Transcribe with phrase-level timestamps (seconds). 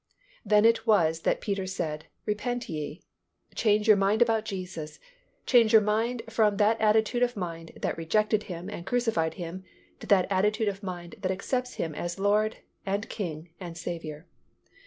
[0.43, 3.03] Then it was that Peter said, "Repent ye,"
[3.53, 4.99] "Change your mind about Jesus,
[5.45, 9.63] change your mind from that attitude of mind that rejected Him and crucified Him
[9.99, 14.25] to that attitude of mind that accepts Him as Lord and King and Saviour."